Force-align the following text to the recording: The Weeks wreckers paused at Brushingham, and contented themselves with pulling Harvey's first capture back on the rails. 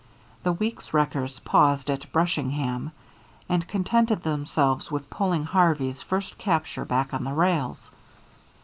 The 0.41 0.51
Weeks 0.53 0.95
wreckers 0.95 1.37
paused 1.41 1.91
at 1.91 2.11
Brushingham, 2.11 2.91
and 3.47 3.67
contented 3.67 4.23
themselves 4.23 4.89
with 4.89 5.11
pulling 5.11 5.43
Harvey's 5.43 6.01
first 6.01 6.39
capture 6.39 6.85
back 6.85 7.13
on 7.13 7.23
the 7.23 7.33
rails. 7.33 7.91